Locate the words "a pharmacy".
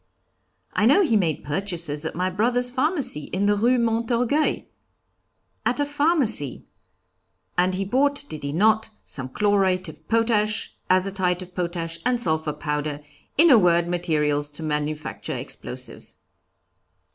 5.79-6.65